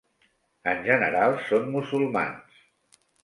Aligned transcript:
En 0.71 0.79
general 0.87 1.37
són 1.51 1.69
musulmans. 1.75 2.57